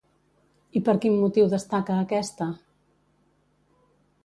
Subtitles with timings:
[0.79, 2.49] I per quin motiu destaca aquesta?